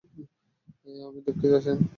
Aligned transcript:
আমি 1.03 1.19
দুঃখিত, 1.25 1.53
থেনা। 1.63 1.81